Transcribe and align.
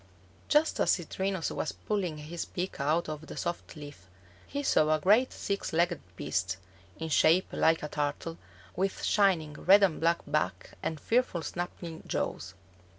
Just 0.49 0.79
as 0.79 0.93
Citrinus 0.93 1.51
was 1.51 1.73
pulling 1.73 2.17
his 2.17 2.43
beak 2.45 2.79
out 2.79 3.07
of 3.07 3.27
the 3.27 3.37
soft 3.37 3.75
leaf, 3.75 4.07
he 4.47 4.63
saw 4.63 4.95
a 4.95 4.99
great 4.99 5.31
six 5.31 5.73
legged 5.73 6.01
beast, 6.15 6.57
in 6.97 7.07
shape 7.09 7.45
like 7.53 7.83
a 7.83 7.87
turtle, 7.87 8.39
with 8.75 9.03
shining 9.03 9.53
red 9.53 9.83
and 9.83 9.99
black 10.01 10.21
back 10.25 10.71
and 10.81 10.99
fearful 10.99 11.43
snapping 11.43 12.01
jaws. 12.07 12.55